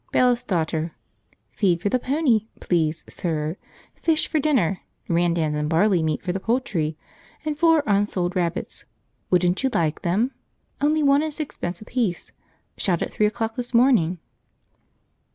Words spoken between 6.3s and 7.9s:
the poultry; and four